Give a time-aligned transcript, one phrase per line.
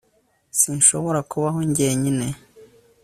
[0.59, 2.27] Sinshobora kubaho njyenyine